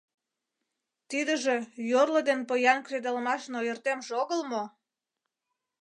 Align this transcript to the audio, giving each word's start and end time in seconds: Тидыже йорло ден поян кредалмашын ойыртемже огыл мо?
Тидыже 1.09 1.55
йорло 1.91 2.21
ден 2.29 2.39
поян 2.49 2.79
кредалмашын 2.87 3.53
ойыртемже 3.59 4.13
огыл 4.21 4.41
мо? 4.51 4.63